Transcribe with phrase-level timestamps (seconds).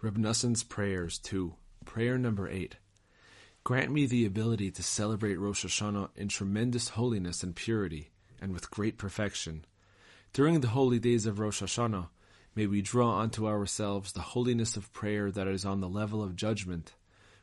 [0.00, 1.56] Reb Noson's Prayers 2.
[1.84, 2.76] Prayer number 8.
[3.64, 8.70] Grant me the ability to celebrate Rosh Hashanah in tremendous holiness and purity, and with
[8.70, 9.64] great perfection.
[10.32, 12.10] During the holy days of Rosh Hashanah,
[12.54, 16.36] may we draw unto ourselves the holiness of prayer that is on the level of
[16.36, 16.94] judgment,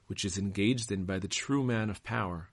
[0.08, 2.52] which is engaged in by the true man of power,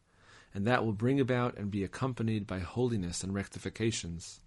[0.53, 4.41] and that will bring about and be accompanied by holiness and rectifications.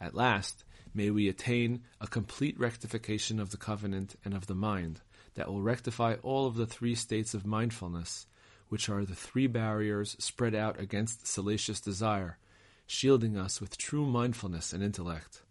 [0.00, 0.62] At last,
[0.94, 5.00] may we attain a complete rectification of the covenant and of the mind
[5.34, 8.26] that will rectify all of the three states of mindfulness,
[8.68, 12.38] which are the three barriers spread out against salacious desire,
[12.86, 15.42] shielding us with true mindfulness and intellect.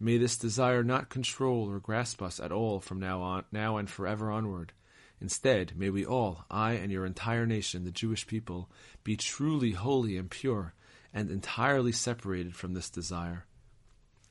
[0.00, 3.88] May this desire not control or grasp us at all from now on, now and
[3.88, 4.72] forever onward.
[5.20, 8.68] Instead, may we all, I and your entire nation, the Jewish people,
[9.04, 10.74] be truly holy and pure,
[11.12, 13.46] and entirely separated from this desire.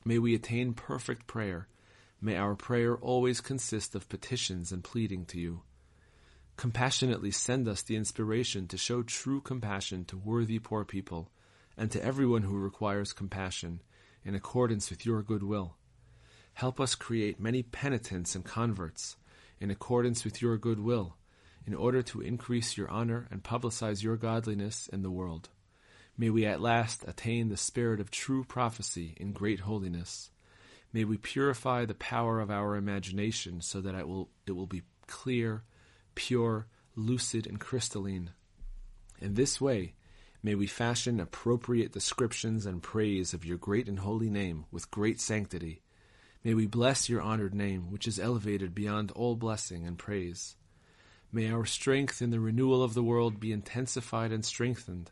[0.04, 1.68] May we attain perfect prayer.
[2.20, 5.62] May our prayer always consist of petitions and pleading to you.
[6.56, 11.30] Compassionately send us the inspiration to show true compassion to worthy poor people
[11.76, 13.82] and to everyone who requires compassion
[14.24, 15.76] in accordance with your good will.
[16.52, 19.16] Help us create many penitents and converts
[19.58, 21.16] in accordance with your good will
[21.66, 25.48] in order to increase your honor and publicize your godliness in the world.
[26.16, 30.30] May we at last attain the spirit of true prophecy in great holiness.
[30.92, 34.82] May we purify the power of our imagination so that it will, it will be
[35.08, 35.64] clear,
[36.14, 38.30] pure, lucid, and crystalline.
[39.20, 39.94] In this way,
[40.40, 45.20] may we fashion appropriate descriptions and praise of your great and holy name with great
[45.20, 45.82] sanctity.
[46.44, 50.54] May we bless your honored name, which is elevated beyond all blessing and praise.
[51.32, 55.10] May our strength in the renewal of the world be intensified and strengthened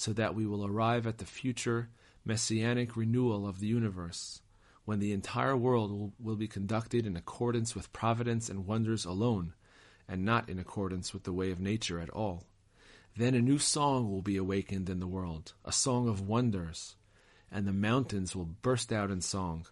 [0.00, 1.90] so that we will arrive at the future
[2.24, 4.40] messianic renewal of the universe,
[4.86, 9.52] when the entire world will, will, be conducted in accordance with providence and wonders alone,
[10.08, 12.44] and not in accordance with the way of nature at all.
[13.14, 16.96] Then a new song will be awakened in the world, a song of wonders,
[17.52, 19.66] and the mountains will burst out in song.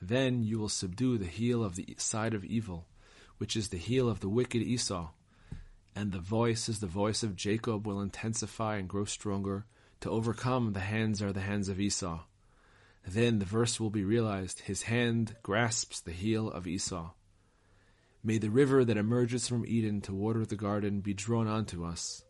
[0.00, 2.86] Then you will subdue the heel of the side of evil,
[3.36, 5.10] which is the heel of the wicked Esau,
[5.94, 9.66] and the voice is the voice of Jacob will intensify and grow stronger.
[10.00, 12.20] To overcome, the hands are the hands of Esau.
[13.06, 17.10] Then the verse will be realized his hand grasps the heel of Esau.
[18.22, 22.24] May the river that emerges from Eden to water the garden be drawn onto us,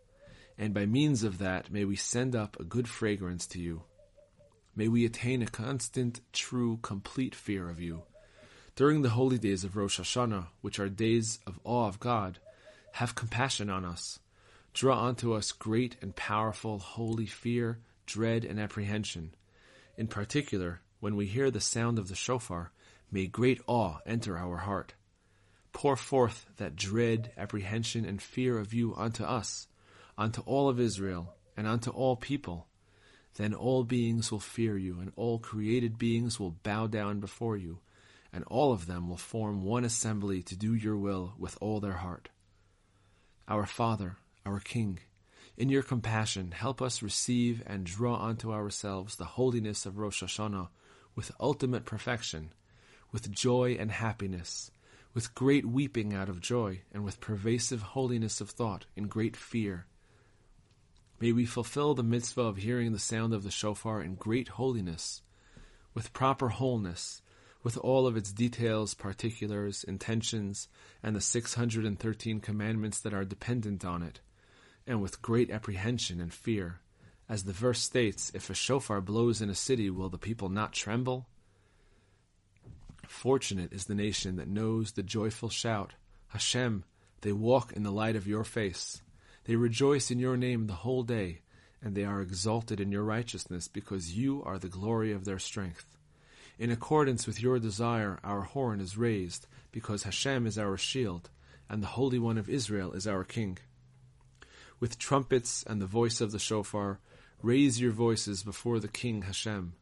[0.58, 3.82] and by means of that may we send up a good fragrance to you.
[4.76, 8.02] May we attain a constant, true, complete fear of you.
[8.74, 12.40] During the holy days of Rosh Hashanah, which are days of awe of God,
[12.94, 14.20] have compassion on us.
[14.72, 19.34] Draw unto us great and powerful holy fear, dread, and apprehension.
[19.96, 22.70] In particular, when we hear the sound of the shofar,
[23.10, 24.94] may great awe enter our heart.
[25.72, 29.66] Pour forth that dread, apprehension, and fear of you unto us,
[30.16, 32.68] unto all of Israel, and unto all people.
[33.34, 37.80] Then all beings will fear you, and all created beings will bow down before you,
[38.32, 41.94] and all of them will form one assembly to do your will with all their
[41.94, 42.28] heart.
[43.46, 44.16] Our Father,
[44.46, 45.00] our King,
[45.56, 50.68] in your compassion, help us receive and draw unto ourselves the holiness of Rosh Hashanah
[51.14, 52.54] with ultimate perfection,
[53.12, 54.70] with joy and happiness,
[55.12, 59.86] with great weeping out of joy, and with pervasive holiness of thought in great fear.
[61.20, 65.20] May we fulfill the mitzvah of hearing the sound of the shofar in great holiness,
[65.92, 67.20] with proper wholeness,
[67.64, 70.68] with all of its details, particulars, intentions,
[71.02, 74.20] and the 613 commandments that are dependent on it,
[74.86, 76.78] and with great apprehension and fear.
[77.28, 80.74] As the verse states, if a shofar blows in a city, will the people not
[80.74, 81.26] tremble?
[83.08, 85.94] Fortunate is the nation that knows the joyful shout,
[86.28, 86.84] Hashem,
[87.22, 89.00] they walk in the light of your face.
[89.44, 91.40] They rejoice in your name the whole day,
[91.80, 95.86] and they are exalted in your righteousness, because you are the glory of their strength.
[96.58, 101.30] In accordance with your desire, our horn is raised, because Hashem is our shield,
[101.68, 103.58] and the Holy One of Israel is our King.
[104.78, 107.00] With trumpets and the voice of the shofar,
[107.42, 109.74] raise your voices before the King Hashem.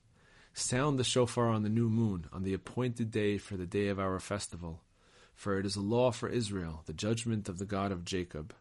[0.55, 3.99] Sound the shofar on the new moon, on the appointed day for the day of
[3.99, 4.81] our festival,
[5.35, 8.55] for it is a law for Israel, the judgment of the God of Jacob.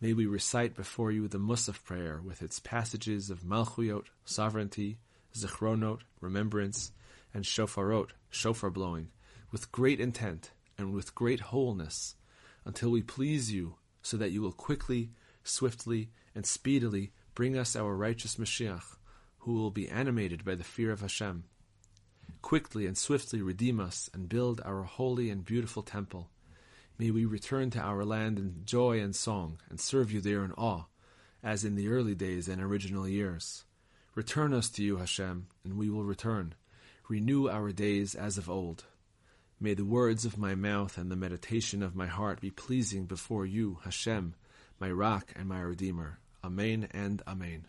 [0.00, 4.98] May we recite before you the Musaf prayer with its passages of Malchuyot, sovereignty,
[5.34, 6.90] Zichronot, remembrance,
[7.32, 9.08] and shofarot, shofar blowing,
[9.50, 12.14] with great intent and with great wholeness,
[12.64, 15.10] until we please you, so that you will quickly,
[15.44, 18.96] swiftly, and speedily bring us our righteous Mashiach,
[19.38, 21.44] who will be animated by the fear of Hashem.
[22.42, 26.30] Quickly and swiftly redeem us and build our holy and beautiful temple,
[27.00, 30.52] May we return to our land in joy and song, and serve you there in
[30.52, 30.84] awe,
[31.42, 33.64] as in the early days and original years.
[34.14, 36.54] Return us to you, Hashem, and we will return.
[37.10, 38.84] Renew our days as of old.
[39.58, 43.44] May the words of my mouth and the meditation of my heart be pleasing before
[43.44, 44.36] you, Hashem,
[44.78, 46.20] my rock and my redeemer.
[46.44, 47.66] Amen and Amen.